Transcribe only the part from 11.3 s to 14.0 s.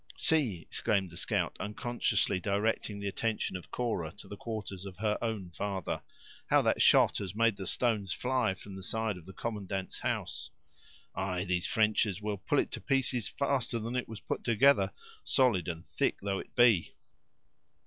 these Frenchers will pull it to pieces faster than